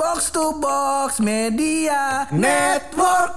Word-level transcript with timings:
Box 0.00 0.30
to 0.32 0.56
Box 0.56 1.20
Media 1.20 2.24
Network. 2.32 3.36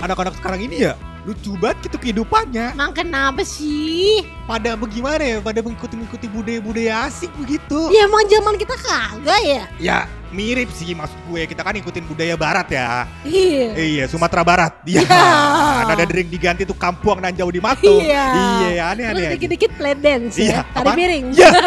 anak-anak 0.00 0.34
sekarang 0.40 0.60
ini 0.64 0.90
ya 0.90 0.92
lucu 1.28 1.52
banget 1.60 1.86
gitu 1.86 1.96
kehidupannya 2.00 2.72
Emang 2.72 2.96
kenapa 2.96 3.44
sih? 3.44 4.24
pada 4.48 4.72
bagaimana 4.74 5.20
ya 5.20 5.38
pada 5.38 5.60
mengikuti-mengikuti 5.60 6.26
budaya-budaya 6.32 7.06
asing 7.06 7.30
begitu 7.36 7.92
Ya 7.92 8.08
emang 8.08 8.24
zaman 8.26 8.56
kita 8.56 8.74
kagak 8.80 9.40
ya? 9.44 9.62
ya 9.78 9.98
mirip 10.30 10.70
sih 10.70 10.92
maksud 10.92 11.18
gue 11.24 11.42
kita 11.44 11.60
kan 11.60 11.74
ikutin 11.74 12.04
budaya 12.04 12.34
barat 12.34 12.66
ya 12.68 13.04
Iya. 13.22 13.66
Eh, 13.72 13.86
iya 13.92 14.04
Sumatera 14.06 14.40
Barat 14.40 14.72
iya 14.84 15.02
Ya. 15.02 15.84
nada 15.84 16.04
dering 16.04 16.26
diganti 16.26 16.62
tuh 16.62 16.74
kampuang 16.74 17.18
dan 17.18 17.32
jauh 17.32 17.48
di 17.48 17.58
matu 17.58 17.98
Iya. 17.98 18.24
iya 18.64 18.82
aneh 18.88 19.04
Terus 19.04 19.18
aneh 19.18 19.30
dikit-dikit 19.34 19.70
play 19.72 19.94
dance 19.94 20.36
Iya, 20.36 20.62
ya. 20.62 20.72
Tari 20.72 20.88
piring. 20.94 21.24
Iya. 21.32 21.50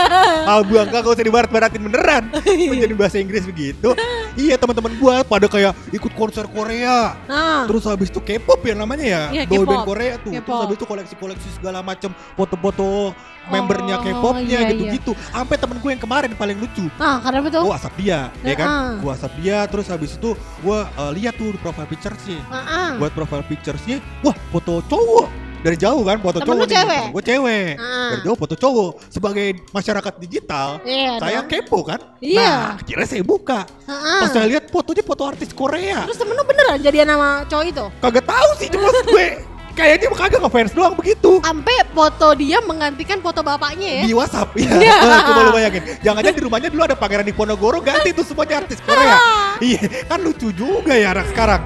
Ah, 0.44 0.60
buang 0.60 0.86
gak 0.86 1.04
usah 1.06 1.24
dibarat-baratin 1.24 1.80
beneran. 1.82 2.24
Menjadi 2.72 2.94
bahasa 2.94 3.16
Inggris 3.16 3.44
begitu. 3.44 3.96
iya, 4.36 4.56
teman-teman 4.56 4.92
gua 4.98 5.24
pada 5.24 5.48
kayak 5.48 5.72
ikut 5.90 6.12
konser 6.14 6.44
Korea. 6.46 7.16
Nah, 7.26 7.64
Terus 7.64 7.84
habis 7.86 8.10
itu 8.10 8.20
K-pop 8.20 8.60
ya 8.62 8.74
namanya 8.74 9.06
ya. 9.06 9.22
Iya, 9.32 9.44
Boy 9.46 9.64
band. 9.64 9.84
Korea 9.84 10.14
tuh. 10.18 10.32
Terus 10.34 10.60
habis 10.60 10.76
itu 10.76 10.86
koleksi-koleksi 10.86 11.48
segala 11.54 11.80
macam 11.80 12.12
foto-foto 12.34 13.16
membernya 13.46 13.96
Oh, 13.96 14.02
K-popnya 14.02 14.60
iya, 14.62 14.70
gitu-gitu. 14.72 15.12
Sampai 15.30 15.56
temen 15.56 15.76
gue 15.76 15.90
yang 15.90 16.00
kemarin 16.00 16.32
paling 16.34 16.56
lucu. 16.56 16.88
nah 16.96 17.20
karena 17.20 17.40
betul. 17.40 17.62
Gua 17.62 17.76
WhatsApp 17.76 17.96
dia, 17.96 18.20
ya 18.54 18.58
kan? 18.58 18.70
Heeh. 18.70 18.92
Gua 19.02 19.10
WhatsApp 19.12 19.34
dia 19.38 19.58
terus 19.66 19.86
habis 19.88 20.12
itu 20.14 20.32
gua 20.62 20.86
eh, 20.88 21.12
lihat 21.18 21.34
tuh 21.36 21.52
profile 21.58 21.90
pictures-nya. 21.90 22.40
Heeh. 22.40 22.90
Buat 22.98 23.12
profile 23.12 23.44
pictures-nya, 23.44 23.98
wah 24.22 24.38
foto 24.50 24.80
cowok 24.86 25.28
dari 25.64 25.80
jauh 25.80 26.04
kan 26.04 26.20
foto 26.20 26.44
Temen 26.44 26.60
cowok 26.60 26.68
cewek? 26.68 27.04
gue 27.10 27.24
cewek 27.24 27.68
Heeh. 27.80 28.10
dari 28.12 28.22
jauh 28.22 28.36
foto 28.36 28.52
cowok 28.54 28.92
sebagai 29.08 29.48
masyarakat 29.72 30.14
digital 30.20 30.84
Iya. 30.84 31.16
saya 31.24 31.40
dong. 31.40 31.48
kepo 31.48 31.80
kan 31.88 32.00
Iya. 32.20 32.44
nah 32.44 32.60
akhirnya 32.76 33.08
saya 33.08 33.24
buka 33.24 33.64
Heeh. 33.88 34.20
pas 34.20 34.30
saya 34.30 34.46
lihat 34.52 34.68
fotonya 34.68 35.00
foto 35.02 35.24
artis 35.24 35.56
Korea 35.56 36.04
Terus 36.04 36.20
temen 36.20 36.36
lu 36.36 36.44
beneran 36.44 36.84
jadian 36.84 37.08
sama 37.08 37.48
cowok 37.48 37.66
itu? 37.66 37.86
kagak 38.04 38.26
tahu 38.28 38.50
sih 38.60 38.68
cuma 38.68 38.92
gue 39.08 39.28
kayaknya 39.74 40.08
kagak 40.14 40.40
ngefans 40.42 40.72
doang 40.72 40.94
begitu 40.94 41.42
Sampai 41.42 41.76
foto 41.92 42.28
dia 42.38 42.62
menggantikan 42.62 43.20
foto 43.20 43.42
bapaknya 43.42 44.02
ya? 44.02 44.06
di 44.06 44.16
WhatsApp 44.16 44.54
ya. 44.58 44.70
Iya. 44.84 44.98
Coba 45.28 45.42
lu 45.48 45.52
bayangin. 45.54 45.84
Jangan-jangan 46.02 46.38
di 46.38 46.44
rumahnya 46.44 46.70
dulu 46.70 46.84
ada 46.86 46.98
pangeran 46.98 47.26
Diponegoro 47.26 47.80
ganti 47.82 48.10
tuh 48.12 48.26
semuanya 48.26 48.66
artis 48.66 48.80
Korea. 48.84 49.18
iya, 49.70 49.82
kan 50.06 50.20
lucu 50.22 50.50
juga 50.54 50.94
ya 50.94 51.14
anak 51.14 51.30
sekarang. 51.32 51.62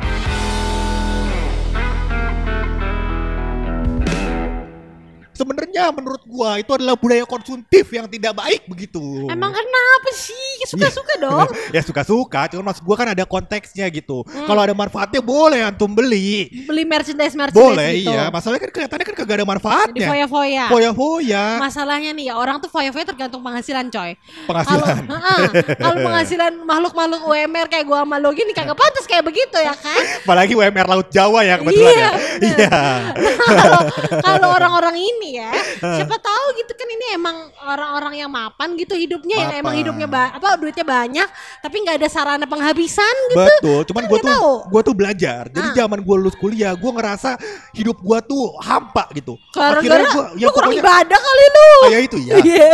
Sebenarnya 5.38 5.94
menurut 5.94 6.25
gua 6.25 6.58
itu 6.58 6.73
adalah 6.73 6.97
budaya 6.97 7.21
konsumtif 7.30 7.86
yang 7.94 8.09
tidak 8.09 8.33
baik 8.33 8.66
begitu. 8.66 9.30
Emang 9.30 9.53
kenapa 9.53 10.09
sih? 10.17 10.56
Suka-suka 10.67 11.13
dong. 11.17 11.47
ya 11.75 11.81
suka-suka, 11.81 12.41
cuman 12.51 12.63
maksud 12.71 12.83
gua 12.83 12.95
kan 12.99 13.07
ada 13.11 13.23
konteksnya 13.23 13.87
gitu. 13.87 14.27
Hmm. 14.27 14.45
Kalau 14.45 14.61
ada 14.61 14.75
manfaatnya 14.75 15.21
boleh 15.23 15.63
antum 15.63 15.91
beli. 15.91 16.51
Beli 16.67 16.83
merchandise 16.83 17.33
merchandise 17.33 17.55
Boleh 17.63 17.89
gitu. 17.95 18.11
iya, 18.11 18.27
masalahnya 18.27 18.61
kan 18.67 18.71
kelihatannya 18.75 19.05
kan 19.07 19.15
kagak 19.15 19.35
ada 19.35 19.37
Jadi 19.39 19.51
manfaatnya. 19.51 20.07
foya-foya. 20.11 20.65
Foya-foya, 20.67 21.43
Masalahnya 21.57 22.11
nih 22.11 22.25
ya 22.29 22.33
orang 22.35 22.59
tuh 22.59 22.69
foya-foya 22.69 23.05
tergantung 23.07 23.41
penghasilan 23.41 23.87
coy. 23.87 24.11
Kalau 24.13 24.47
penghasilan. 24.47 25.03
Heeh, 25.07 25.41
kalau 25.79 25.97
penghasilan 26.07 26.51
makhluk-makhluk 26.63 27.21
UMR 27.23 27.67
kayak 27.71 27.85
gua 27.87 28.03
sama 28.03 28.17
lo 28.19 28.29
gini 28.35 28.52
kagak 28.52 28.75
pantas 28.75 29.05
kayak 29.07 29.23
begitu 29.23 29.57
ya 29.57 29.73
kan? 29.73 30.03
Apalagi 30.27 30.53
UMR 30.53 30.87
Laut 30.87 31.07
Jawa 31.07 31.39
ya 31.41 31.55
kebetulan 31.57 31.87
Iya, 31.87 32.02
ya. 32.02 32.11
Iya. 32.43 32.79
Kalau 33.47 33.81
kalau 34.21 34.47
orang-orang 34.53 34.95
ini 34.97 35.39
ya, 35.39 35.52
siapa 35.79 36.17
tahu 36.19 36.45
gitu 36.57 36.73
kan 36.73 36.87
ini 36.87 37.05
emang 37.15 37.36
orang-orang 37.63 38.13
yang 38.17 38.30
mapan 38.31 38.75
gitu 38.75 38.93
hidupnya 38.93 39.36
yang 39.37 39.52
Mapan. 39.53 39.63
emang 39.63 39.75
hidupnya 39.77 40.08
apa 40.09 40.56
duitnya 40.57 40.83
banyak 40.83 41.29
tapi 41.59 41.75
nggak 41.79 41.95
ada 41.97 42.07
sarana 42.07 42.45
penghabisan 42.45 43.15
gitu. 43.29 43.39
Betul, 43.39 43.79
cuman 43.87 44.03
Kan 44.03 44.09
gue 44.09 44.19
nggak 44.19 44.37
tuh 44.37 44.55
gue 44.67 44.81
tuh 44.83 44.95
belajar. 44.95 45.43
Jadi 45.47 45.67
Ah. 45.67 45.75
zaman 45.75 45.99
gue 45.99 46.15
lulus 46.17 46.35
kuliah, 46.35 46.73
gue 46.73 46.91
ngerasa 46.91 47.37
hidup 47.71 47.97
gue 47.97 48.17
tuh 48.23 48.43
hampa 48.59 49.07
gitu. 49.11 49.37
Gara-gara 49.49 50.03
gua 50.09 50.25
lu 50.33 50.49
kurang 50.49 50.73
ibadah 50.73 51.19
kali 51.19 51.45
lu. 51.47 51.69
kayak 51.85 52.01
itu 52.05 52.17
ya. 52.21 52.35
Iya. 52.47 52.73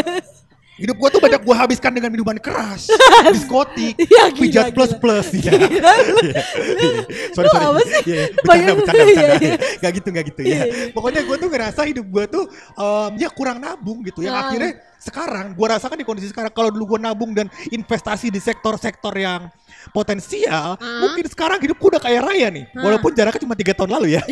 Hidup 0.73 0.97
gue 0.97 1.09
tuh 1.11 1.21
banyak 1.21 1.37
gue 1.37 1.53
habiskan 1.55 1.93
dengan 1.93 2.09
minuman 2.09 2.33
keras, 2.35 2.89
diskotik, 3.29 3.93
Iya, 3.93 4.33
gila, 4.33 4.41
pijat 4.41 4.65
gila. 4.65 4.75
plus 4.75 4.91
plus 4.97 5.27
ya. 5.37 5.53
sorry 7.35 7.45
Lu 7.45 7.53
sorry. 7.53 7.65
apa 7.69 7.81
sih? 7.83 8.01
Iya, 8.03 8.15
iya. 8.17 8.25
Bercanda 8.35 8.71
bercanda 8.73 9.03
bercanda. 9.05 9.05
Iya, 9.05 9.37
iya. 9.37 9.57
Gak 9.77 9.91
gitu 9.93 10.07
gak 10.09 10.25
gitu 10.33 10.39
Iya, 10.41 10.49
ya. 10.49 10.63
iya. 10.65 10.85
Pokoknya 10.89 11.21
gue 11.23 11.35
tuh 11.37 11.49
ngerasa 11.49 11.81
hidup 11.85 12.05
gue 12.05 12.23
tuh 12.27 12.43
em, 12.73 13.11
ya 13.17 13.29
kurang 13.29 13.57
nabung 13.59 14.01
gitu 14.01 14.19
ya. 14.21 14.31
Ah. 14.33 14.49
Akhirnya 14.49 14.71
sekarang 15.03 15.51
gue 15.51 15.67
rasakan 15.67 15.99
di 15.99 16.07
kondisi 16.07 16.31
sekarang 16.31 16.47
kalau 16.49 16.71
dulu 16.71 16.95
gue 16.95 16.99
nabung 17.03 17.35
dan 17.35 17.51
investasi 17.67 18.31
di 18.31 18.39
sektor-sektor 18.39 19.11
yang 19.13 19.51
potensial, 19.91 20.79
Ah. 20.79 21.03
mungkin 21.03 21.27
sekarang 21.27 21.59
hidup 21.59 21.75
gue 21.75 21.89
udah 21.91 21.99
kaya 21.99 22.23
raya 22.23 22.47
nih. 22.47 22.71
Ah. 22.71 22.87
Walaupun 22.87 23.11
jaraknya 23.11 23.41
cuma 23.43 23.51
tiga 23.51 23.75
tahun 23.75 23.91
lalu 23.91 24.15
ya. 24.15 24.21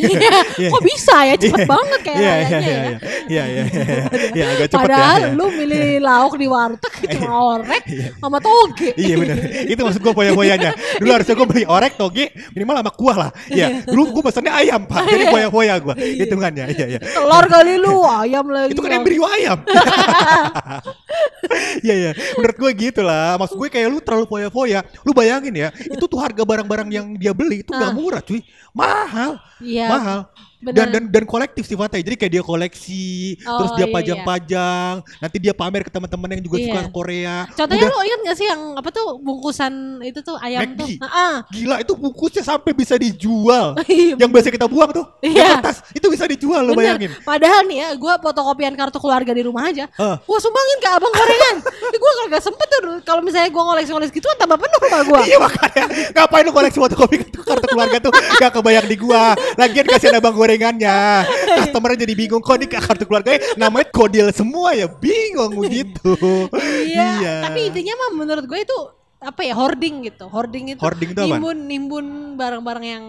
Iya. 0.56 0.68
Kok 0.68 0.82
bisa 0.82 1.16
ya 1.24 1.34
cepet 1.36 1.60
Iya. 1.60 1.68
banget 1.68 2.00
kayak 2.00 2.16
Iya, 2.16 2.32
rayanya 2.32 2.60
iya, 2.62 2.72
ya. 2.72 2.98
iya, 3.28 3.44
iya, 3.44 3.62
iya, 4.32 4.44
agak 4.48 4.68
cepet 4.68 4.80
Padahal 4.88 5.20
ya. 5.20 5.28
lu 5.32 5.46
milih 5.50 5.84
lauk 6.00 6.34
di 6.36 6.46
warteg 6.48 6.92
cuma 7.12 7.30
orek 7.58 7.82
sama 8.16 8.38
toge. 8.40 8.90
Iya 8.96 9.14
benar. 9.20 9.36
Itu 9.68 9.80
maksud 9.82 10.00
gue 10.00 10.12
foya-foyanya. 10.14 10.70
Dulu 10.96 11.10
harusnya 11.10 11.34
gue 11.36 11.46
beli 11.48 11.64
orek 11.68 11.92
toge 11.94 12.24
minimal 12.52 12.74
sama 12.80 12.92
kuah 12.94 13.16
lah. 13.18 13.30
Iya. 13.46 13.84
Dulu 13.84 14.02
gue 14.08 14.22
pesannya 14.24 14.52
ayam 14.52 14.80
pak. 14.88 15.04
Jadi 15.04 15.24
foya-foya 15.28 15.74
gue. 15.78 15.94
Hitungannya. 16.22 16.64
Iya 16.72 16.86
iya. 16.88 17.00
Telur 17.02 17.44
kali 17.44 17.74
lu, 17.76 17.96
ayam 18.04 18.46
lagi. 18.48 18.72
Itu 18.72 18.80
kan 18.80 18.88
Bang. 18.88 19.00
embrio 19.04 19.24
ayam. 19.28 19.58
Iya 21.82 21.94
iya. 21.94 22.10
Menurut 22.38 22.56
gue 22.56 22.70
gitu 22.78 23.00
lah. 23.02 23.34
Maksud 23.40 23.58
gue 23.58 23.68
kayak 23.68 23.88
lu 23.90 23.98
terlalu 23.98 24.26
foya-foya. 24.30 24.80
Lu 25.02 25.10
bayangin 25.10 25.54
ya. 25.56 25.68
Itu 25.74 26.06
tuh 26.06 26.20
harga 26.22 26.42
barang-barang 26.46 26.88
yang 26.92 27.06
dia 27.18 27.34
beli 27.34 27.66
itu 27.66 27.72
nggak 27.74 27.90
Ah. 27.90 27.96
murah 27.96 28.22
cuy. 28.22 28.40
Mahal. 28.70 29.42
Iya. 29.58 29.86
Mahal. 29.90 30.20
Bener. 30.62 30.76
Dan, 30.78 30.86
dan 30.88 31.02
dan 31.10 31.24
kolektif 31.24 31.66
sifatnya. 31.66 32.00
Jadi 32.00 32.16
kayak 32.16 32.32
dia 32.32 32.42
koleksi, 32.42 33.36
Oh, 33.42 33.58
terus 33.58 33.70
dia 33.74 33.84
iya, 33.84 33.92
pajang-pajang, 33.92 34.94
nanti 35.18 35.36
dia 35.36 35.52
pamer 35.52 35.82
ke 35.82 35.90
teman-teman 35.90 36.28
yang 36.32 36.42
juga 36.42 36.56
Iya. 36.56 36.66
suka 36.68 36.80
Korea. 36.88 37.36
Contohnya 37.52 37.84
Udah- 37.84 37.94
lu 37.94 38.02
ingat 38.02 38.20
gak 38.22 38.36
sih 38.36 38.46
yang 38.46 38.60
apa 38.74 38.88
tuh 38.88 39.06
bungkusan 39.18 39.72
itu 40.00 40.20
tuh 40.20 40.36
ayam 40.38 40.60
McD. 40.64 40.78
tuh? 40.78 40.88
Heeh. 41.02 41.34
Gila 41.52 41.76
itu 41.80 41.92
bungkusnya 41.92 42.42
sampai 42.42 42.72
bisa 42.72 42.94
dijual. 42.96 43.74
Iya, 43.92 44.16
yang 44.16 44.30
biasa 44.32 44.48
kita 44.48 44.64
buang 44.64 44.90
tuh, 44.90 45.04
Iya. 45.20 45.36
yang 45.36 45.60
kertas 45.60 45.84
itu 45.92 46.06
bisa 46.08 46.24
dijual 46.24 46.64
lo 46.64 46.72
bayangin. 46.72 47.12
Padahal 47.22 47.66
nih 47.66 47.78
ya, 47.78 47.88
gue 47.92 48.12
fotokopian 48.18 48.72
kartu 48.72 48.96
keluarga 48.96 49.30
di 49.30 49.42
rumah 49.42 49.68
aja. 49.68 49.84
Ah. 49.94 50.16
Gue 50.22 50.38
sumbangin 50.38 50.78
ke 50.80 50.88
abang 50.88 51.12
gorengan. 51.12 51.56
gue 52.02 52.12
kagak 52.24 52.42
sempet 52.42 52.66
tuh. 52.68 52.80
Kalau 53.02 53.20
misalnya 53.20 53.50
gue 53.50 53.62
ngoleksi-ngoleksi 53.62 54.14
gitu 54.14 54.26
kan 54.26 54.38
tambah 54.40 54.56
penuh 54.56 54.78
rumah 54.80 55.00
gue. 55.04 55.20
Iya 55.28 55.38
makanya 55.38 55.84
ngapain 56.14 56.42
lu 56.42 56.52
koleksi 56.52 56.78
fotokopi 56.78 57.16
kartu, 57.36 57.66
keluarga 57.68 57.98
tuh 58.00 58.12
gak 58.38 58.52
kebayang 58.52 58.86
di 58.86 58.96
gua. 58.96 59.34
Lagian 59.56 59.84
kasihan 59.84 60.16
abang 60.16 60.34
gorengannya. 60.52 61.24
Customernya 61.58 61.98
jadi 62.04 62.14
bingung 62.14 62.42
kok 62.44 62.56
ini 62.56 62.66
kartu 62.68 63.04
keluarganya 63.04 63.40
namanya 63.56 63.88
kodil 63.88 64.28
semua 64.30 64.76
ya 64.76 64.86
bingung 64.86 65.56
begitu. 65.58 66.12
Iya. 66.84 67.48
Tapi 67.48 67.72
intinya 67.72 67.94
mah 67.96 68.10
menurut 68.14 68.44
gue 68.44 68.60
itu 68.60 68.78
apa 69.18 69.40
ya 69.40 69.54
hoarding 69.54 70.02
gitu. 70.04 70.26
Hoarding 70.26 70.74
itu 70.74 70.80
Hoarding 70.82 71.14
itu 71.14 71.22
nimbun 71.22 71.58
nimbun 71.62 72.06
barang-barang 72.34 72.84
yang 72.84 73.04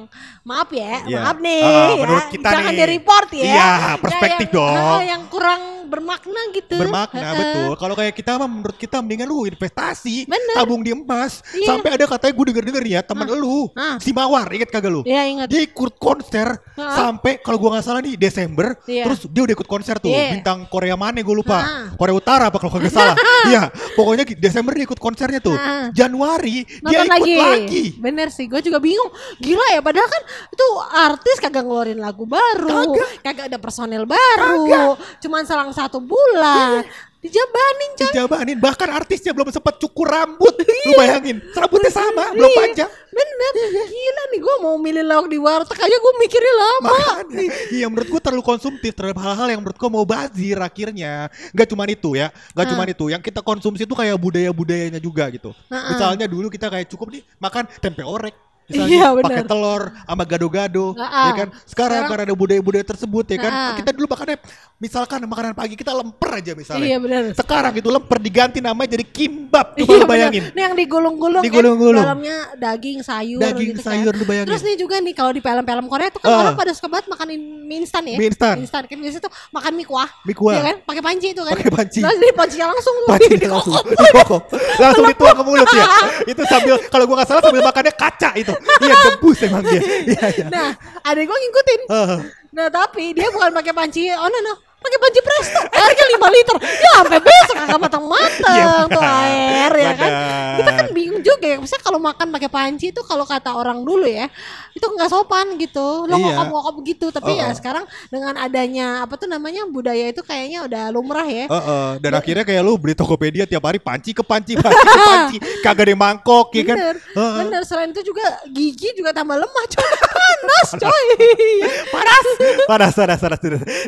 maaf 0.45 0.69
ya, 0.69 1.01
Iya. 1.03 1.19
maaf 1.19 1.37
nih 1.41 1.59
Ah, 1.59 1.73
ya. 1.89 1.95
menurut 1.99 2.27
kita 2.29 2.47
Jangan 2.47 2.69
nih. 2.69 2.77
di 2.77 2.85
report 2.87 3.27
ya. 3.33 3.43
Iya, 3.43 3.49
Ya, 3.57 3.93
perspektif 3.97 4.47
yang- 4.47 4.55
dong. 4.55 4.77
ah, 4.77 5.01
yang 5.01 5.21
kurang 5.27 5.61
bermakna 5.93 6.41
gitu. 6.51 6.73
Bermakna 6.73 7.21
Heeh. 7.21 7.37
betul. 7.37 7.71
Kalau 7.77 7.93
kayak 7.93 8.13
kita 8.13 8.31
mah 8.35 8.49
menurut 8.49 8.73
kita 8.75 8.97
mendingan 8.99 9.27
lu 9.27 9.45
investasi, 9.45 10.25
Bener. 10.25 10.55
tabung 10.57 10.81
di 10.81 10.91
emas. 10.91 11.45
Iya. 11.53 11.69
Sampai 11.69 11.93
ada 11.93 12.05
katanya 12.05 12.33
gue 12.33 12.45
denger-denger 12.49 12.83
ya 12.89 12.99
temen 13.01 13.27
lu, 13.29 13.69
Ah. 13.73 14.01
si 14.01 14.09
Mawar, 14.09 14.49
inget 14.49 14.69
kagak 14.69 14.89
lu? 14.89 15.01
Iya 15.05 15.21
ingat. 15.29 15.47
Dia 15.47 15.61
ikut 15.61 15.95
konser 15.97 16.57
Ah. 16.73 16.93
sampai 16.97 17.37
kalau 17.37 17.61
gua 17.61 17.77
nggak 17.77 17.85
salah 17.85 18.01
nih 18.01 18.17
Desember, 18.17 18.73
Iya. 18.83 19.05
terus 19.05 19.29
dia 19.29 19.41
udah 19.45 19.53
ikut 19.53 19.69
konser 19.69 19.95
tuh 20.01 20.09
Iya. 20.09 20.33
bintang 20.33 20.65
Korea 20.65 20.97
mana 20.97 21.21
gue 21.21 21.35
lupa, 21.35 21.59
Ah. 21.59 21.85
Korea 21.93 22.15
Utara 22.17 22.49
apa 22.49 22.57
kalau 22.57 22.73
kagak 22.73 22.89
salah, 22.89 23.13
iya 23.51 23.69
pokoknya 23.93 24.25
Desember 24.33 24.73
dia 24.73 24.85
ikut 24.85 24.97
konsernya 24.97 25.37
tuh, 25.37 25.53
Ah. 25.53 25.93
Januari 25.93 26.65
dia 26.65 27.03
Nonton 27.05 27.05
ikut 27.21 27.37
lagi, 27.37 27.83
Bener 27.99 28.27
sih, 28.29 28.49
gue 28.49 28.59
juga 28.59 28.79
bingung. 28.79 29.09
Gila 29.37 29.67
ya, 29.71 29.81
padahal 29.81 30.07
kan 30.07 30.21
itu 30.49 30.65
artis 30.89 31.37
kagak 31.37 31.63
ngeluarin 31.63 31.99
lagu 31.99 32.25
baru, 32.25 32.95
kagak, 33.21 33.45
ada 33.47 33.57
personel 33.57 34.03
baru, 34.03 34.95
cuman 35.19 35.43
selang 35.43 35.71
satu 35.87 35.99
bulan. 35.99 36.83
Dijabanin 37.23 37.91
coy. 37.95 38.11
dijabanin 38.11 38.57
bahkan 38.59 38.91
artisnya 38.91 39.31
belum 39.31 39.47
sempat 39.47 39.79
cukur 39.79 40.11
rambut, 40.11 40.59
lu 40.59 40.91
bayangin, 40.99 41.39
rambutnya 41.55 41.87
sama, 41.87 42.35
belum 42.35 42.51
Iya, 42.51 42.59
panjang, 42.59 42.91
Bener, 43.15 43.51
gila 43.87 44.23
nih 44.35 44.39
gue 44.43 44.55
mau 44.59 44.75
milih 44.75 45.07
lauk 45.07 45.31
di 45.31 45.39
warteg 45.39 45.79
aja 45.79 45.97
gue 46.03 46.13
mikirnya 46.19 46.53
lama. 46.59 46.91
Makanya, 46.91 47.47
iya 47.71 47.87
menurut 47.87 48.11
gua 48.11 48.19
terlalu 48.19 48.43
konsumtif 48.43 48.91
terhadap 48.91 49.23
hal-hal 49.23 49.47
yang 49.55 49.63
menurut 49.63 49.79
gua 49.79 49.87
mau 49.87 50.03
bazir 50.03 50.59
akhirnya. 50.59 51.31
Gak 51.55 51.71
cuma 51.71 51.87
itu 51.87 52.11
ya, 52.11 52.27
gak 52.51 52.65
Ah. 52.67 52.71
cuma 52.75 52.83
itu. 52.83 53.05
Yang 53.07 53.23
kita 53.31 53.39
konsumsi 53.39 53.87
itu 53.87 53.95
kayak 53.95 54.19
budaya-budayanya 54.19 54.99
juga 54.99 55.31
gitu. 55.31 55.55
Ah, 55.71 55.79
ah. 55.79 55.83
Misalnya 55.95 56.25
dulu 56.27 56.51
kita 56.51 56.67
kayak 56.67 56.91
cukup 56.91 57.07
nih 57.07 57.23
makan 57.39 57.71
tempe 57.79 58.03
orek. 58.03 58.35
Misalnya 58.63 58.95
Iya, 58.95 59.07
pakai 59.19 59.43
telur 59.43 59.91
sama 59.91 60.23
gado-gado, 60.23 60.95
ya 60.95 61.31
kan? 61.35 61.47
Sekarang, 61.51 61.51
Sekarang- 61.67 62.07
karena 62.07 62.23
ada 62.31 62.35
budaya-budaya 62.35 62.85
tersebut 62.87 63.25
ya 63.27 63.37
kan. 63.43 63.51
Kita 63.75 63.89
dulu 63.91 64.07
makannya 64.07 64.37
misalkan 64.79 65.19
makanan 65.27 65.51
pagi 65.51 65.75
kita 65.75 65.91
lemper 65.91 66.31
aja 66.39 66.51
misalnya. 66.55 66.87
Iya 66.87 66.97
benar. 67.03 67.21
Sekarang 67.35 67.73
itu 67.75 67.89
lemper 67.91 68.17
diganti 68.23 68.59
namanya 68.63 68.95
jadi 68.95 69.05
kimbab. 69.53 69.67
Coba 69.75 69.85
Iya, 69.85 69.95
lu 69.95 70.07
bayangin. 70.07 70.43
bener. 70.43 70.53
Nih 70.53 70.61
yang 70.63 70.75
digulung-gulung 70.75 71.43
Digulung-gulung. 71.43 71.93
kan 71.95 72.09
dalamnya 72.09 72.37
daging, 72.55 72.97
sayur 72.99 73.39
Daging, 73.39 73.67
gitu 73.69 73.81
sayur, 73.83 74.09
kan. 74.09 74.19
lu 74.19 74.25
bayangin. 74.25 74.49
Terus 74.49 74.61
nih 74.63 74.75
juga 74.75 74.95
nih 74.97 75.13
kalau 75.13 75.31
di 75.31 75.39
film-film 75.39 75.85
Korea 75.85 76.09
tuh 76.09 76.19
kan 76.19 76.29
Ah. 76.29 76.39
orang 76.41 76.55
pada 76.57 76.71
suka 76.73 76.87
banget 76.89 77.05
makan 77.07 77.27
mie 77.63 77.77
instan 77.79 78.03
ya. 78.03 78.17
Mie 78.17 78.27
instan. 78.27 78.55
Instan 78.57 78.81
kan 78.83 78.97
biasanya 78.97 79.23
tuh 79.23 79.33
makan 79.51 79.71
mie 79.73 79.85
kuah. 79.85 80.09
Mie 80.23 80.33
kuah. 80.33 80.53
Iya 80.53 80.61
kan? 80.63 80.75
Pakai 80.83 81.03
panci 81.03 81.27
itu 81.29 81.41
kan. 81.41 81.53
Pakai 81.53 81.71
panci. 81.71 81.99
Terus 82.01 82.17
di 82.17 82.29
pancinya 82.33 82.65
langsung 82.67 82.95
tuh. 82.99 83.07
Pancinya 83.13 83.47
langsung 83.51 83.73
dikokok. 84.01 84.41
langsung 84.79 85.05
dituang 85.05 85.35
ke 85.37 85.43
mulut 85.43 85.69
ya. 85.69 85.85
itu 86.31 86.41
sambil 86.43 86.75
kalau 86.89 87.03
gua 87.05 87.15
nggak 87.21 87.29
salah 87.29 87.41
sambil 87.43 87.61
makannya 87.61 87.93
kaca 87.93 88.29
itu. 88.33 88.53
Iya 88.81 88.93
debus 89.05 89.37
emang 89.43 89.61
dia. 89.63 89.81
Iya 90.03 90.25
iya. 90.33 90.45
Nah, 90.49 90.69
adek 91.03 91.23
gue 91.23 91.37
ngikutin. 91.37 91.81
Heeh. 91.87 92.19
Nah, 92.53 92.69
tapi 92.69 93.17
dia 93.17 93.33
bukan 93.33 93.49
pakai 93.51 93.73
panci. 93.73 94.05
Oh, 94.09 94.25
no, 94.25 94.39
no. 94.39 94.53
Pakai 94.83 94.97
panci 94.99 95.19
presto. 95.23 95.59
Airnya 95.71 96.05
5 96.19 96.35
liter. 96.35 96.55
Ya 96.59 96.91
sampai 96.99 97.19
besok 97.23 97.55
kagak 97.55 97.79
matang-matang 97.79 98.55
Iya, 98.59 98.73
tuh 98.91 98.99
benar. 98.99 99.23
air 99.23 99.71
ya 99.79 99.91
kan. 99.95 100.11
Kita 100.59 100.71
kan 100.75 100.87
bingung 100.91 101.21
juga 101.23 101.45
ya. 101.47 101.57
Misalnya 101.57 101.83
kalau 101.87 101.99
makan 102.03 102.27
pakai 102.35 102.49
panci 102.51 102.91
itu 102.91 103.01
kalau 103.07 103.23
kata 103.23 103.55
orang 103.55 103.81
dulu 103.87 104.03
ya, 104.03 104.27
itu 104.73 104.85
nggak 104.85 105.09
sopan 105.09 105.57
gitu. 105.57 106.09
Lo 106.09 106.17
Iya. 106.17 106.23
ngokop-ngokop 106.33 106.75
gitu. 106.83 107.07
Tapi 107.09 107.31
Oh, 107.33 107.39
ya 107.39 107.47
oh. 107.49 107.55
sekarang 107.55 107.85
dengan 108.09 108.33
adanya 108.37 109.05
apa 109.05 109.15
tuh 109.15 109.29
namanya 109.29 109.65
budaya 109.65 110.09
itu 110.09 110.21
kayaknya 110.21 110.65
udah 110.65 110.83
lumrah 110.89 111.25
ya. 111.25 111.45
Heeh, 111.45 111.87
dan 112.01 112.11
akhirnya 112.13 112.43
kayak 112.43 112.61
lu 112.65 112.77
beli 112.77 112.93
Tokopedia 112.93 113.45
tiap 113.45 113.63
hari 113.63 113.77
panci 113.77 114.11
ke 114.11 114.25
panci, 114.25 114.57
panci 114.57 114.73
ke 114.81 115.01
panci, 115.05 115.37
kagak 115.65 115.85
ada 115.85 115.91
yang 115.93 116.01
mangkok 116.01 116.49
ya 116.53 116.63
kan. 116.65 116.77
Bener, 116.77 116.95
Heeh. 116.99 117.33
bener. 117.45 117.61
Selain 117.63 117.89
itu 117.93 118.01
juga 118.01 118.25
gigi 118.49 118.89
juga 118.97 119.13
tambah 119.13 119.37
lemah 119.37 119.65
coy. 119.69 119.91
Panas 120.43 120.69
coy. 120.75 121.05
panas 121.95 122.25
panas 122.67 122.93
panas 122.93 123.19
panas 123.21 123.39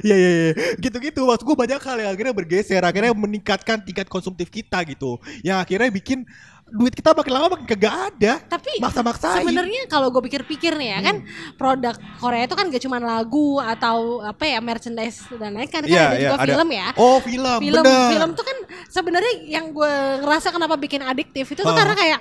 iya 0.01 0.15
iya 0.15 0.29
iya 0.31 0.51
gitu-gitu 0.79 1.25
maksud 1.27 1.43
gue 1.43 1.55
banyak 1.57 1.79
hal 1.81 1.97
yang 1.99 2.11
akhirnya 2.13 2.31
bergeser 2.31 2.79
akhirnya 2.79 3.11
meningkatkan 3.11 3.83
tingkat 3.83 4.07
konsumtif 4.07 4.47
kita 4.47 4.83
gitu 4.87 5.19
yang 5.43 5.59
akhirnya 5.59 5.91
bikin 5.91 6.23
duit 6.65 6.97
kita 6.97 7.13
makin 7.13 7.29
lama 7.29 7.47
makin 7.53 7.67
kagak 7.69 7.93
ada. 8.09 8.33
Tapi 8.41 8.81
maksa-maksain. 8.81 9.45
sebenarnya 9.45 9.85
kalau 9.85 10.09
gue 10.09 10.21
pikir-pikir 10.25 10.73
nih 10.73 10.97
ya 10.97 10.99
kan 11.05 11.15
produk 11.61 11.95
Korea 12.17 12.49
itu 12.49 12.55
kan 12.57 12.65
gak 12.73 12.81
cuma 12.81 12.97
lagu 12.97 13.61
atau 13.61 14.25
apa 14.25 14.43
ya 14.49 14.57
merchandise 14.65 15.29
dan 15.37 15.53
lain 15.53 15.69
kan, 15.69 15.85
kan 15.85 15.93
Iya, 15.93 16.01
ada 16.09 16.17
iya, 16.17 16.29
juga 16.33 16.37
film 16.41 16.69
ya. 16.73 16.87
oh 16.97 17.17
film, 17.21 17.57
film 17.61 17.83
benar 17.85 18.09
film 18.09 18.29
tuh 18.33 18.45
kan 18.49 18.57
sebenarnya 18.89 19.33
yang 19.45 19.69
gue 19.69 19.93
ngerasa 20.25 20.49
kenapa 20.49 20.73
bikin 20.81 21.05
adiktif 21.05 21.45
itu 21.53 21.61
tuh 21.61 21.75
karena 21.77 21.93
kayak 21.93 22.19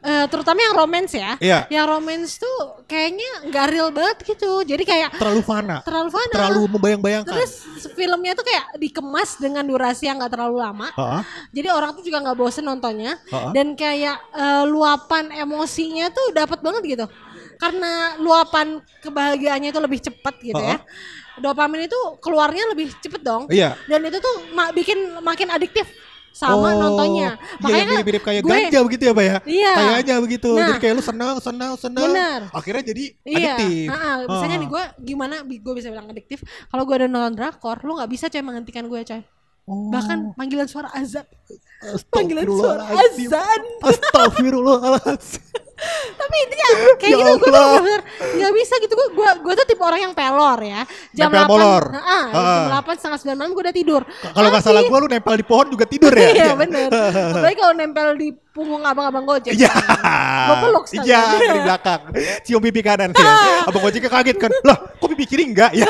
eh, 0.00 0.26
terutama 0.26 0.58
yang 0.60 0.74
romance 0.74 1.12
ya. 1.12 1.36
Iya. 1.38 1.58
Yang 1.68 1.86
romance 1.86 2.30
tuh 2.40 2.56
kayaknya 2.84 3.28
nggak 3.48 3.66
real 3.70 3.88
banget 3.92 4.16
gitu. 4.24 4.64
Jadi 4.64 4.82
kayak 4.84 5.16
terlalu 5.16 5.42
fana 5.44 5.84
terlalu 5.84 6.10
fana. 6.10 6.32
terlalu 6.32 6.60
membayang-bayangkan 6.76 7.32
Terus 7.36 7.52
filmnya 7.92 8.32
tuh 8.32 8.44
kayak 8.44 8.64
dikemas 8.80 9.36
dengan 9.36 9.64
durasi 9.64 10.08
yang 10.08 10.18
nggak 10.20 10.32
terlalu 10.32 10.56
lama. 10.60 10.88
Heeh. 10.92 11.20
Jadi 11.60 11.68
orang 11.68 11.90
tuh 11.96 12.02
juga 12.02 12.18
nggak 12.24 12.36
bosen 12.36 12.64
nontonnya 12.64 13.20
Ha-ha. 13.28 13.52
dan 13.52 13.76
kayak 13.76 14.16
eh, 14.32 14.64
luapan 14.66 15.30
emosinya 15.36 16.08
tuh 16.10 16.32
dapat 16.32 16.58
banget 16.60 16.82
gitu. 16.84 17.06
Karena 17.60 18.16
luapan 18.16 18.80
kebahagiaannya 19.04 19.68
itu 19.68 19.80
lebih 19.84 20.00
cepat 20.00 20.34
gitu 20.40 20.56
ya. 20.56 20.80
Dopamin 21.40 21.88
itu 21.88 21.96
keluarnya 22.20 22.68
lebih 22.72 22.92
cepet 23.00 23.20
dong. 23.20 23.48
Iya. 23.48 23.76
Dan 23.84 24.04
itu 24.04 24.16
tuh 24.16 24.48
ma- 24.52 24.72
bikin 24.72 24.96
makin 25.20 25.48
adiktif 25.48 25.84
sama 26.30 26.68
Oh, 26.68 26.72
nontonnya. 26.72 27.36
Iya 27.60 27.74
yang 27.76 27.88
mirip-mirip 27.90 28.22
kayak 28.22 28.40
gue- 28.40 28.50
ganja 28.50 28.78
begitu 28.80 29.02
ya 29.02 29.12
Pak 29.12 29.24
ya? 29.24 29.36
Iya. 29.44 29.72
Kayaknya 29.74 30.14
begitu. 30.18 30.50
Nah. 30.50 30.66
jadi 30.66 30.80
kayak 30.80 30.94
lu 30.94 31.02
senang, 31.02 31.36
senang, 31.38 31.72
senang. 31.74 32.04
Bener. 32.06 32.40
Akhirnya 32.50 32.82
jadi 32.82 33.04
Iya, 33.20 33.36
adiktif. 33.54 33.86
Heeh, 33.88 34.14
misalnya 34.24 34.50
Ah. 34.50 34.60
nih 34.60 34.68
gue 34.68 34.84
gimana 35.04 35.34
gue 35.42 35.74
bisa 35.74 35.88
bilang 35.88 36.06
adiktif 36.06 36.38
kalau 36.66 36.82
gue 36.82 36.94
ada 36.94 37.06
nonton 37.06 37.34
drakor, 37.34 37.80
lu 37.80 37.94
nggak 37.94 38.08
bisa 38.08 38.26
coy 38.26 38.40
menghentikan 38.40 38.84
gue 38.84 39.00
coy. 39.00 39.22
Oh. 39.64 39.86
Bahkan 39.88 40.34
panggilan 40.34 40.66
suara 40.66 40.90
azan, 40.90 41.22
panggilan 42.08 42.42
suara 42.44 42.84
azan. 42.88 43.60
Astagfirullahaladzim. 43.80 45.42
Tapi 46.16 46.34
intinya 46.46 46.68
kayak 47.00 47.10
Ya 47.10 47.16
gitu 47.18 47.32
gue 47.36 47.48
tuh 47.48 47.52
bener-bener 47.52 48.02
nggak 48.20 48.52
bisa 48.56 48.74
gitu 48.80 48.94
gue 48.94 49.08
gue 49.16 49.30
gue 49.40 49.54
tuh 49.56 49.66
tipe 49.66 49.82
orang 49.82 50.00
yang 50.08 50.14
pelor 50.14 50.58
ya. 50.60 50.80
Jam 51.16 51.28
Nempel 51.32 51.48
8 51.48 51.50
molor. 51.50 51.84
Heeh, 51.92 52.24
jam. 52.30 52.82
8 52.84 53.00
setengah 53.00 53.18
9 53.34 53.40
malam 53.40 53.50
gue 53.56 53.64
udah 53.64 53.76
tidur. 53.76 54.02
Kalau 54.06 54.48
nggak 54.52 54.62
salah 54.62 54.82
gua 54.86 54.98
lu 55.02 55.08
nempel 55.08 55.34
di 55.34 55.46
pohon 55.46 55.66
juga 55.72 55.84
tidur 55.88 56.12
ya? 56.12 56.28
Iya 56.40 56.52
bener. 56.56 56.88
Apalagi 56.92 57.56
kalau 57.58 57.74
nempel 57.74 58.08
di 58.16 58.28
punggung 58.50 58.82
abang-abang 58.82 59.24
gojek. 59.26 59.54
Iya. 59.54 59.70
Gua 60.46 60.56
peluk. 60.62 60.84
Iya, 61.02 61.20
dari 61.38 61.60
belakang. 61.62 62.00
Cium 62.46 62.60
pipi 62.62 62.80
kanan 62.82 63.10
ya. 63.14 63.32
Abang 63.66 63.82
ojeknya 63.86 64.10
kaget 64.10 64.36
kan. 64.38 64.50
Lah, 64.66 64.78
kok 64.98 65.08
pipi 65.14 65.24
kiri 65.26 65.44
enggak? 65.50 65.70
Ya. 65.74 65.86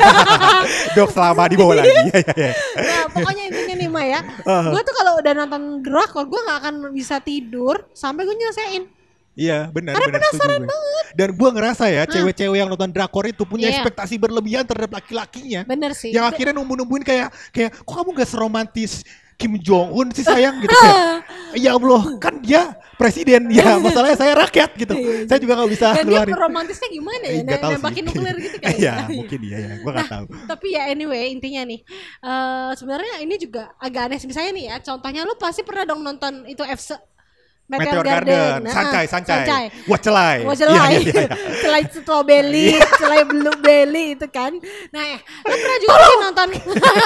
Dok 0.97 1.11
selama 1.13 1.49
di 1.49 1.57
bawah 1.57 1.81
lagi. 1.81 1.89
Iya, 1.89 2.15
iya, 2.21 2.33
iya. 2.37 2.53
Nah 2.77 3.05
pokoknya 3.13 3.43
intinya 3.49 3.75
nih 3.77 3.89
Ma 3.91 4.03
ya 4.07 4.21
Uh-huh. 4.21 4.73
Gue 4.73 4.83
tuh 4.85 4.95
kalau 4.97 5.13
udah 5.21 5.33
nonton 5.37 5.63
drakor 5.85 6.25
Gue 6.29 6.41
gak 6.45 6.59
akan 6.65 6.75
bisa 6.95 7.21
tidur 7.21 7.89
Sampai 7.93 8.25
gue 8.25 8.37
nyelesain 8.37 8.89
Iya, 9.32 9.71
benar 9.71 9.94
Karena 9.94 10.06
benar 10.11 10.21
penasaran 10.21 10.61
setuju 10.61 10.69
gue. 10.69 11.03
Dan 11.11 11.29
gua 11.32 11.50
ngerasa 11.50 11.85
ya, 11.87 12.03
cewek-cewek 12.05 12.56
yang 12.56 12.69
nonton 12.69 12.91
drakor 12.91 13.25
itu 13.25 13.43
punya 13.43 13.67
Iya. 13.67 13.79
ekspektasi 13.79 14.15
berlebihan 14.17 14.62
terhadap 14.62 14.91
laki-lakinya. 14.93 15.62
Bener 15.65 15.94
sih. 15.94 16.11
Yang 16.11 16.25
akhirnya 16.29 16.55
nunggu-nungguin 16.55 17.03
kayak 17.03 17.29
kayak 17.50 17.71
kok 17.75 17.94
kamu 17.94 18.11
gak 18.15 18.29
seromantis 18.29 19.03
Kim 19.35 19.56
Jong 19.56 19.88
Un 19.91 20.12
sih 20.12 20.21
sayang? 20.21 20.61
Gitu 20.61 20.69
kayak 20.69 21.25
ya 21.65 21.73
Allah 21.73 22.03
kan 22.21 22.38
dia 22.38 22.62
presiden 22.94 23.49
ya 23.49 23.75
masalahnya 23.81 24.12
saya 24.15 24.37
rakyat 24.37 24.71
gitu. 24.77 24.93
Saya 25.25 25.41
juga 25.41 25.56
nggak 25.56 25.71
bisa 25.73 25.87
Iya, 25.88 25.97
Dan 25.97 26.05
dia 26.05 26.21
keluarin. 26.21 26.37
romantisnya 26.37 26.88
gimana 26.91 27.25
ya? 27.25 27.33
Eh, 27.33 27.41
nggak 27.41 27.59
tahu 27.59 27.73
sih. 27.73 28.03
nuklir 28.05 28.37
gitu 28.37 28.56
kan 28.62 28.71
Iya, 28.76 28.94
mungkin 29.09 29.41
iya 29.41 29.59
ya, 29.59 29.73
gua 29.81 29.91
nggak 29.97 30.11
tahu. 30.12 30.26
Tapi 30.47 30.67
ya 30.71 30.83
anyway 30.87 31.33
intinya 31.33 31.62
nih 31.65 31.81
eh 32.21 32.71
sebenarnya 32.76 33.15
ini 33.19 33.35
juga 33.35 33.73
agak 33.81 34.03
aneh 34.06 34.21
Misalnya 34.21 34.53
nih 34.53 34.65
ya 34.67 34.76
Contohnya 34.85 35.23
lu 35.25 35.33
pasti 35.35 35.65
pernah 35.65 35.88
dong 35.88 36.05
nonton 36.05 36.44
itu 36.44 36.61
FC 36.61 36.93
Meteor 37.71 38.03
Garden, 38.03 38.59
Nah, 38.61 38.73
sancai, 38.73 39.05
sancai, 39.07 39.39
Sancai 39.41 39.65
wacelai, 39.87 40.39
Oh 40.43 40.51
Iya, 40.51 40.59
celai, 40.61 40.91
iya, 40.91 40.99
iya, 40.99 41.13
iya. 41.15 41.27
celai 41.63 41.83
strawberry, 41.87 42.67
celai 42.99 43.23
blueberry 43.23 44.05
itu 44.13 44.27
kan. 44.29 44.53
Nah, 44.91 45.03
ya, 45.07 45.19
pernah 45.41 45.77
juga 45.79 45.95
sih 46.03 46.19
nonton 46.21 46.49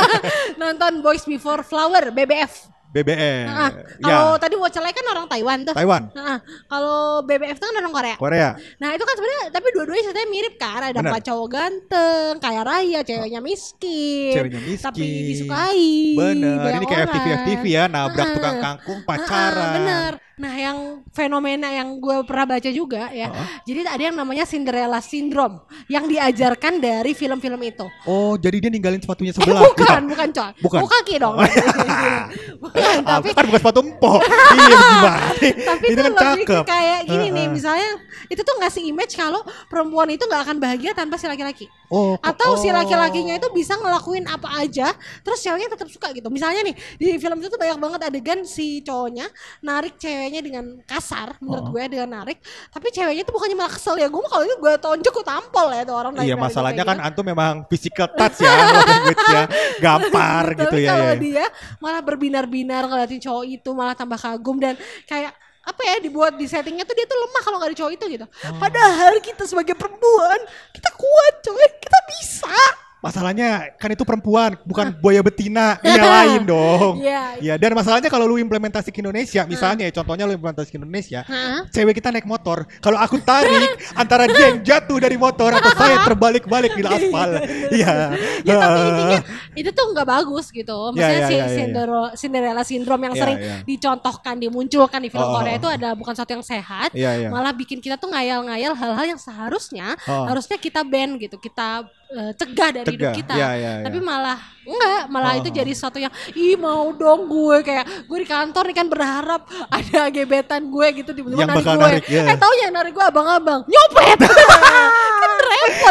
nonton 0.62 0.92
Boys 1.00 1.24
Before 1.24 1.60
Flower 1.60 2.08
BBF. 2.10 2.72
BBM, 2.88 3.50
Nah, 3.50 3.74
ya, 3.74 3.98
kalau 3.98 4.38
tadi 4.38 4.54
Wacelai 4.54 4.94
kan 4.94 5.02
orang 5.04 5.26
Taiwan 5.26 5.66
tuh. 5.66 5.74
Taiwan, 5.74 6.14
Nah, 6.14 6.38
kalau 6.64 6.96
BBF 7.20 7.58
itu 7.58 7.66
kan 7.66 7.74
orang 7.74 7.90
Korea. 7.92 8.14
Korea, 8.14 8.48
Nah 8.78 8.88
itu 8.88 9.02
kan 9.02 9.14
sebenarnya 9.14 9.42
tapi 9.50 9.66
dua-duanya 9.68 10.02
ceritanya 10.04 10.28
mirip 10.30 10.54
kan 10.54 10.78
ada 10.80 11.02
empat 11.02 11.22
cowok 11.24 11.48
ganteng 11.50 12.32
kaya 12.38 12.62
raya 12.62 13.02
ceweknya 13.02 13.42
miskin 13.42 14.30
Ceweknya 14.32 14.60
miskin. 14.62 14.86
tapi 14.86 15.06
disukai 15.26 15.90
bener. 16.14 16.70
Ini 16.72 16.86
kayak. 16.86 17.02
FTV 17.04 17.26
FTV 17.36 17.64
ya, 17.66 17.84
nabrak 17.84 18.24
Ah. 18.24 18.32
tukang 18.32 18.56
kangkung 18.62 18.98
Ah, 19.00 19.06
pacaran. 19.10 19.72
bener 19.74 20.12
nah 20.34 20.50
yang 20.50 20.78
fenomena 21.08 21.70
yang 21.70 21.94
gue 21.96 22.16
pernah 22.22 22.42
baca 22.48 22.66
juga 22.68 23.06
ya 23.08 23.26
Ah. 23.26 23.46
jadi 23.62 23.86
ada 23.86 24.02
yang 24.04 24.16
namanya 24.16 24.42
Cinderella 24.42 24.98
Syndrome 24.98 25.58
yang 25.86 26.04
diajarkan 26.04 26.78
dari 26.78 27.12
film-film 27.12 27.60
itu 27.62 27.86
Oh, 28.02 28.34
jadi 28.34 28.58
dia 28.58 28.66
ninggalin 28.68 28.98
sepatunya 28.98 29.30
Eh, 29.30 29.36
sebelah. 29.36 29.62
bukan 29.64 29.86
Iya. 29.96 30.08
bukan 30.08 30.28
coy 30.30 30.50
Bukan. 30.58 30.80
bukan 30.80 30.96
kaki 30.96 31.14
dong 31.16 31.34
bukan 32.62 32.82
Ah, 33.00 33.18
tapi 33.18 33.28
kan 33.30 33.44
bukan 33.44 33.60
sepatu 33.60 33.80
empok. 33.80 34.20
iya 34.56 34.74
gimana? 34.74 35.18
tapi 35.64 35.84
itu 35.86 36.00
kan 36.00 36.12
lebih 36.12 36.42
ke 36.42 36.50
cakep. 36.52 36.64
kayak 36.64 37.00
gini 37.04 37.26
nih 37.28 37.38
Heeh. 37.40 37.52
misalnya 37.52 37.88
itu 38.26 38.40
tuh 38.40 38.54
ngasih 38.56 38.82
image 38.84 39.14
kalau 39.14 39.40
perempuan 39.66 40.08
itu 40.08 40.24
nggak 40.24 40.42
akan 40.42 40.56
bahagia 40.58 40.90
tanpa 40.92 41.14
si 41.14 41.26
laki-laki 41.26 41.66
Oh, 41.86 42.18
atau 42.18 42.56
si 42.56 42.66
oh. 42.66 42.74
laki-lakinya 42.74 43.38
itu 43.38 43.48
bisa 43.52 43.76
ngelakuin 43.76 44.26
apa 44.26 44.50
aja 44.58 44.90
terus 45.22 45.38
ceweknya 45.38 45.70
tetap 45.70 45.86
suka 45.86 46.10
gitu 46.10 46.26
misalnya 46.26 46.64
nih 46.64 46.74
di 46.96 47.14
film 47.16 47.38
itu 47.38 47.46
tuh 47.46 47.54
banyak 47.56 47.78
banget 47.78 48.00
adegan 48.04 48.42
si 48.42 48.82
cowoknya 48.82 49.30
narik 49.60 49.94
ceweknya 50.24 50.40
dengan 50.40 50.64
kasar 50.88 51.36
menurut 51.44 51.68
Oh. 51.68 51.72
gue 51.76 51.84
dengan 51.92 52.08
narik 52.20 52.40
tapi 52.72 52.88
ceweknya 52.88 53.28
tuh 53.28 53.36
bukannya 53.36 53.56
malah 53.60 53.72
kesel 53.76 54.00
ya 54.00 54.08
gue 54.08 54.22
kalau 54.24 54.44
itu 54.48 54.56
gue 54.56 54.72
tonjok 54.80 55.12
gue 55.20 55.26
tampol 55.28 55.68
ya 55.76 55.82
tuh 55.84 55.96
orang 56.00 56.12
Iya 56.24 56.36
masalahnya 56.40 56.84
kan 56.88 56.98
antum 57.04 57.24
memang 57.28 57.68
physical 57.68 58.08
touch 58.16 58.40
ya, 58.40 58.48
language 58.48 59.26
ya, 59.28 59.42
gampar 59.84 60.44
gitu 60.56 60.76
ya. 60.80 60.90
kalau 60.96 61.08
ya. 61.12 61.16
dia 61.20 61.44
malah 61.84 62.00
berbinar-binar 62.00 62.88
ngeliatin 62.88 63.20
cowok 63.20 63.44
itu 63.44 63.70
malah 63.76 63.92
tambah 63.92 64.16
kagum 64.16 64.56
dan 64.56 64.80
kayak 65.04 65.36
apa 65.64 65.80
ya 65.80 65.96
dibuat 66.00 66.36
di 66.36 66.44
settingnya 66.44 66.84
tuh 66.84 66.92
dia 66.96 67.08
tuh 67.08 67.16
lemah 67.16 67.42
kalau 67.44 67.56
nggak 67.60 67.72
ada 67.72 67.78
cowok 67.84 67.92
itu 67.96 68.04
gitu. 68.20 68.26
Oh. 68.28 68.60
Padahal 68.60 69.12
kita 69.20 69.44
sebagai 69.48 69.76
perempuan 69.76 70.40
kita 70.72 70.90
kuat 70.92 71.34
coy, 71.44 71.68
kita 71.80 71.98
bisa. 72.08 72.56
Masalahnya 73.04 73.76
kan 73.76 73.92
itu 73.92 74.00
perempuan, 74.00 74.56
bukan 74.64 74.96
buaya 74.96 75.20
betina. 75.20 75.76
Ini 75.78 75.92
yang 75.92 76.08
lain 76.08 76.40
dong. 76.56 76.92
Iya. 76.98 77.22
Ya, 77.36 77.54
dan 77.60 77.76
masalahnya 77.76 78.08
kalau 78.08 78.24
lu 78.24 78.40
implementasi 78.40 78.88
ke 78.88 79.04
Indonesia, 79.04 79.44
misalnya 79.44 79.84
ya 79.84 79.92
contohnya 79.92 80.24
lu 80.24 80.32
implementasi 80.32 80.72
ke 80.72 80.78
Indonesia, 80.80 81.20
cewek 81.68 82.00
kita 82.00 82.08
naik 82.08 82.24
motor. 82.24 82.64
Kalau 82.80 82.96
aku 82.96 83.20
tarik 83.20 83.76
antara 84.00 84.24
dia 84.24 84.48
yang 84.48 84.64
jatuh 84.64 84.96
dari 84.96 85.14
motor 85.14 85.52
atau 85.52 85.68
saya 85.76 86.00
terbalik-balik 86.00 86.72
di 86.72 86.82
aspal. 86.88 87.44
Iya. 87.68 88.16
Ya 88.40 88.54
tapi 88.56 88.72
Ah. 88.74 88.88
intinya 88.88 89.20
itu 89.52 89.70
tuh 89.70 89.84
nggak 89.92 90.08
bagus 90.08 90.48
gitu. 90.48 90.72
Maksudnya 90.90 91.12
Ya, 91.14 91.20
ya, 91.20 91.28
si 91.28 91.34
ya, 91.34 91.38
ya, 91.38 91.44
ya. 91.44 91.56
Cinderella, 91.60 92.08
Cinderella 92.16 92.62
syndrome 92.64 93.02
yang 93.04 93.14
Ya, 93.14 93.20
sering 93.20 93.38
ya. 93.38 93.56
dicontohkan, 93.62 94.34
dimunculkan 94.40 95.00
di 95.04 95.12
film 95.12 95.28
Oh, 95.28 95.36
Korea 95.36 95.60
itu 95.60 95.68
adalah 95.68 95.92
bukan 95.92 96.16
sesuatu 96.16 96.32
yang 96.32 96.46
sehat. 96.46 96.90
Iya, 96.96 97.10
iya. 97.20 97.28
Malah 97.28 97.52
bikin 97.52 97.78
kita 97.78 98.00
tuh 98.00 98.08
ngayal-ngayal 98.08 98.72
hal-hal 98.72 99.04
yang 99.04 99.20
seharusnya 99.20 99.92
Oh. 100.08 100.24
harusnya 100.24 100.56
kita 100.56 100.80
ban 100.80 101.20
gitu, 101.20 101.36
kita 101.36 101.84
eh, 102.10 102.32
cegah 102.36 102.70
dari 102.70 102.86
hidup 102.92 103.10
Tegak. 103.10 103.16
kita. 103.20 103.34
Iya, 103.34 103.50
iya, 103.56 103.72
iya. 103.80 103.84
Tapi 103.86 103.98
malah 104.00 104.38
enggak, 104.64 105.02
malah 105.12 105.30
Oh, 105.34 105.40
itu 105.44 105.48
jadi 105.52 105.72
sesuatu 105.76 105.98
yang 106.00 106.12
ih 106.32 106.56
mau 106.56 106.88
dong 106.96 107.28
gue 107.28 107.60
kayak 107.60 107.84
gue 108.08 108.18
di 108.22 108.28
kantor 108.28 108.64
nih 108.72 108.76
kan 108.76 108.86
berharap 108.88 109.42
ada 109.68 110.00
gebetan 110.08 110.62
gue 110.72 110.86
gitu 111.04 111.10
tiba-tiba 111.12 111.44
narik 111.44 111.64
gue. 111.64 111.76
narik, 111.76 112.02
iya. 112.08 112.22
Eh 112.32 112.36
tahu 112.38 112.52
yang 112.60 112.72
narik 112.72 112.92
gue 112.96 113.04
abang-abang 113.04 113.60
nyopet. 113.68 114.18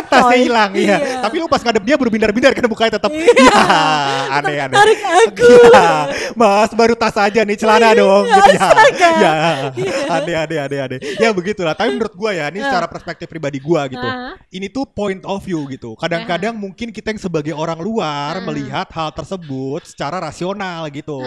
tasnya 0.10 0.38
hilang 0.40 0.72
iya. 0.74 0.98
Tapi 1.22 1.36
lu 1.40 1.48
pas 1.48 1.62
ngadep 1.62 1.84
dia 1.86 1.96
berbindar-bindar 2.00 2.52
kan 2.56 2.66
bukanya 2.66 2.98
tetap 2.98 3.12
iya. 3.14 3.62
aneh 4.40 4.56
aneh. 4.66 4.76
Tarik 4.76 5.00
aku. 5.02 5.52
Iya. 5.70 5.90
Mas 6.34 6.72
baru 6.74 6.94
tas 6.98 7.16
aja 7.18 7.42
nih 7.44 7.58
celana 7.60 7.94
dong 7.94 8.26
gitu 8.26 8.52
ya. 8.56 8.70
Ya. 9.20 9.34
Aneh 10.10 10.36
aneh 10.36 10.58
aneh 10.60 10.80
aneh. 10.80 11.00
Ya 11.20 11.30
begitulah. 11.36 11.76
Tapi 11.76 11.96
menurut 11.96 12.14
gua 12.16 12.32
ya, 12.32 12.50
ini 12.50 12.64
secara 12.64 12.88
perspektif 12.88 13.28
pribadi 13.28 13.60
gua 13.60 13.86
gitu. 13.90 14.08
Ini 14.54 14.68
tuh 14.70 14.88
point 14.88 15.22
of 15.26 15.42
view 15.44 15.66
gitu. 15.70 15.98
Kadang-kadang 16.00 16.56
mungkin 16.56 16.94
kita 16.94 17.12
yang 17.14 17.22
sebagai 17.22 17.54
orang 17.54 17.80
luar 17.82 18.40
melihat 18.46 18.88
hal 18.94 19.10
tersebut 19.12 19.86
secara 19.86 20.22
rasional 20.22 20.88
gitu. 20.90 21.20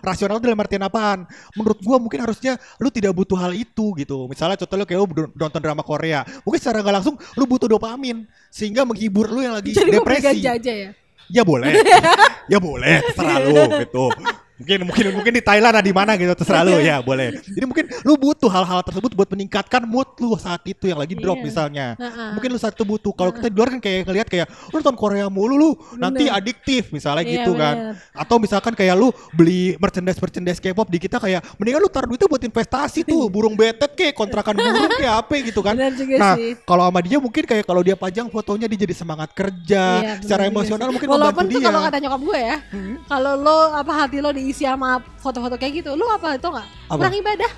Rasional 0.00 0.40
dalam 0.40 0.58
artian 0.58 0.84
apaan? 0.86 1.28
Menurut 1.52 1.78
gua 1.84 2.00
mungkin 2.00 2.24
harusnya 2.24 2.56
lu 2.80 2.88
tidak 2.88 3.12
butuh 3.12 3.36
hal 3.36 3.52
itu 3.52 3.92
gitu. 3.98 4.26
Misalnya 4.30 4.56
contoh 4.58 4.76
lu 4.78 4.84
kayak 4.86 5.00
lu 5.04 5.06
nonton 5.36 5.60
drama 5.60 5.82
Korea. 5.84 6.24
Mungkin 6.46 6.58
secara 6.60 6.80
nggak 6.80 6.96
langsung 7.02 7.16
lu 7.36 7.44
butuh 7.44 7.68
dopamin 7.68 8.07
sehingga 8.52 8.84
menghibur 8.84 9.26
lu 9.28 9.40
yang 9.44 9.54
lagi 9.56 9.72
Jadi 9.72 9.90
depresi. 9.98 10.24
ganja 10.24 10.50
aja 10.56 10.72
ya. 10.72 10.90
Ya 11.28 11.42
boleh. 11.44 11.72
ya 12.52 12.58
boleh, 12.58 13.04
terserah 13.04 13.38
lu 13.44 13.52
gitu. 13.84 14.04
Mungkin 14.58 14.78
mungkin 14.82 15.04
mungkin 15.14 15.32
di 15.38 15.42
Thailand 15.42 15.70
ada 15.70 15.86
di 15.86 15.94
mana 15.94 16.18
gitu 16.18 16.34
terserah 16.34 16.66
lu 16.66 16.82
ya 16.82 16.98
boleh. 16.98 17.30
Jadi 17.38 17.62
mungkin 17.62 17.86
lu 18.02 18.18
butuh 18.18 18.50
hal-hal 18.50 18.82
tersebut 18.82 19.14
buat 19.14 19.30
meningkatkan 19.30 19.86
mood 19.86 20.18
lu 20.18 20.34
saat 20.34 20.66
itu 20.66 20.90
yang 20.90 20.98
lagi 20.98 21.14
drop 21.14 21.38
Iya. 21.38 21.46
misalnya. 21.46 21.86
Heeh. 21.94 22.28
Mungkin 22.34 22.48
lu 22.50 22.58
saat 22.58 22.74
itu 22.74 22.82
butuh. 22.82 23.14
Kalau 23.14 23.30
kita 23.30 23.46
di 23.46 23.54
luar 23.54 23.70
kan 23.70 23.78
kayak 23.78 24.10
ngelihat 24.10 24.26
kayak 24.26 24.46
lu 24.74 24.82
nonton 24.82 24.98
Korea 24.98 25.30
mulu 25.30 25.54
lu 25.54 25.70
nanti 25.94 26.26
adiktif 26.26 26.90
misalnya 26.90 27.22
Iya, 27.22 27.32
gitu 27.38 27.54
kan. 27.54 27.74
bener. 27.94 27.94
Atau 28.18 28.42
misalkan 28.42 28.74
kayak 28.74 28.98
lu 28.98 29.14
beli 29.30 29.78
merchandise 29.78 30.18
merchandise 30.18 30.58
K-pop 30.58 30.90
di 30.90 30.98
kita 30.98 31.22
kayak 31.22 31.38
mendingan 31.54 31.78
lu 31.78 31.86
taruh 31.86 32.10
duitnya 32.10 32.26
buat 32.26 32.42
investasi 32.42 33.06
tuh 33.06 33.30
burung 33.30 33.54
betet 33.54 33.94
kayak 33.94 34.18
kontrakan 34.18 34.58
burung 34.58 34.90
kayak 34.98 35.14
apa 35.22 35.32
gitu 35.48 35.62
kan. 35.62 35.78
Bener 35.78 35.94
nah, 36.18 36.34
kalau 36.66 36.82
sama 36.90 36.98
dia 36.98 37.22
mungkin 37.22 37.46
kayak 37.46 37.62
kalau 37.62 37.86
dia 37.86 37.94
pajang 37.94 38.26
fotonya 38.26 38.66
dia 38.66 38.78
jadi 38.82 38.94
semangat 38.96 39.30
kerja, 39.30 39.84
Iya, 40.02 40.12
secara 40.18 40.42
bener 40.44 40.52
emosional 40.52 40.86
sih. 40.90 40.94
mungkin 40.98 41.08
Walaupun 41.14 41.44
tuh 41.46 41.60
kalau 41.62 41.80
kata 41.86 41.96
nyokap 42.02 42.20
gue 42.26 42.40
ya, 42.42 42.56
kalau 43.06 43.32
lo 43.38 43.58
apa 43.70 43.92
hati 43.94 44.18
lo 44.18 44.30
diisi 44.48 44.64
sama 44.64 45.04
foto-foto 45.20 45.60
kayak 45.60 45.84
gitu, 45.84 45.92
lo 45.92 46.08
apa 46.08 46.40
itu 46.40 46.48
nggak? 46.48 46.66
Kurang 46.88 47.14
ibadah. 47.20 47.52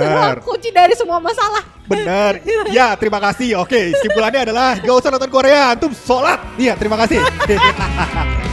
Doang 0.00 0.40
kunci 0.40 0.68
dari 0.72 0.92
semua 0.96 1.20
masalah. 1.20 1.64
bener. 1.84 2.40
ya, 2.76 2.96
terima 2.96 3.20
kasih. 3.20 3.60
Oke, 3.60 3.92
kesimpulannya 3.96 4.52
adalah 4.52 4.76
gak 4.80 4.96
usah 5.00 5.10
nonton 5.12 5.32
Korea, 5.32 5.76
antum 5.76 5.92
sholat. 5.92 6.40
Iya, 6.56 6.76
terima 6.76 6.96
kasih. 7.00 7.20